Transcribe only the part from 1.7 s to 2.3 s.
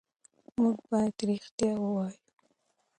ووایو.